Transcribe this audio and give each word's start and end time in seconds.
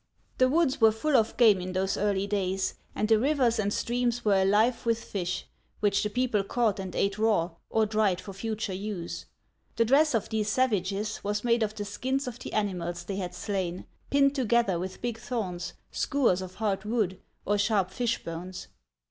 The 0.39 0.49
woods 0.49 0.81
were 0.81 0.91
full 0.91 1.15
of 1.15 1.37
game 1.37 1.61
in 1.61 1.73
those 1.73 1.95
early 1.95 2.25
days, 2.25 2.73
and 2.95 3.07
the 3.07 3.19
rivers 3.19 3.59
and 3.59 3.71
streams 3.71 4.25
were 4.25 4.41
alive 4.41 4.83
with 4.83 5.03
fish, 5.03 5.45
which 5.79 6.01
the 6.01 6.09
people 6.09 6.43
caught 6.43 6.79
and 6.79 6.95
ate 6.95 7.19
raw, 7.19 7.51
or 7.69 7.85
dried 7.85 8.19
for 8.19 8.33
future 8.33 8.73
use. 8.73 9.27
The 9.75 9.85
dress 9.85 10.15
of 10.15 10.29
these 10.29 10.49
savages 10.49 11.23
was 11.23 11.43
made 11.43 11.61
of 11.61 11.75
the 11.75 11.85
skins 11.85 12.27
of 12.27 12.39
the 12.39 12.51
ani 12.53 12.73
mals 12.73 13.05
they 13.05 13.17
had 13.17 13.35
slain, 13.35 13.85
pinned 14.09 14.33
together 14.33 14.79
with 14.79 15.03
big 15.03 15.19
thorns, 15.19 15.73
skewers 15.91 16.41
of 16.41 16.55
hard 16.55 16.83
wood, 16.83 17.19
or 17.45 17.59
sharp 17.59 17.91
fishbones. 17.91 18.69